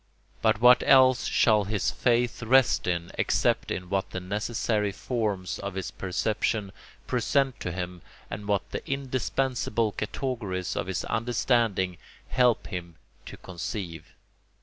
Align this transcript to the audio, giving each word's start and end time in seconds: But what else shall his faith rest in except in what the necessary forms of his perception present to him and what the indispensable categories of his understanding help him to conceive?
But 0.41 0.59
what 0.59 0.81
else 0.83 1.27
shall 1.27 1.65
his 1.65 1.91
faith 1.91 2.41
rest 2.41 2.87
in 2.87 3.11
except 3.19 3.69
in 3.69 3.87
what 3.87 4.09
the 4.09 4.19
necessary 4.19 4.91
forms 4.91 5.59
of 5.59 5.75
his 5.75 5.91
perception 5.91 6.71
present 7.05 7.59
to 7.59 7.71
him 7.71 8.01
and 8.27 8.47
what 8.47 8.67
the 8.71 8.83
indispensable 8.91 9.91
categories 9.91 10.75
of 10.75 10.87
his 10.87 11.05
understanding 11.05 11.99
help 12.29 12.65
him 12.65 12.95
to 13.27 13.37
conceive? 13.37 14.15